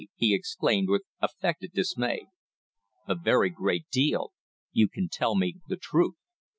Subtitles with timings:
[0.15, 2.25] he exclaimed with affected dismay.
[3.07, 4.31] "A very great deal.
[4.71, 6.15] You can tell me the truth."